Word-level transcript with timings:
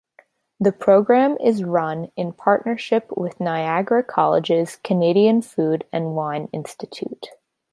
The 0.59 0.71
program 0.71 1.37
is 1.39 1.63
run 1.63 2.11
in 2.15 2.33
partnership 2.33 3.15
with 3.15 3.39
Niagara 3.39 4.01
College's 4.01 4.77
Canadian 4.77 5.43
Food 5.43 5.85
and 5.93 6.15
Wine 6.15 6.49
Institute. 6.51 7.27